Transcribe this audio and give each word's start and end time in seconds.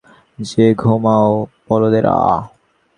যেয়ে 0.39 0.71
ঘুমাও, 0.75 1.29
বলদেরা! 1.67 2.15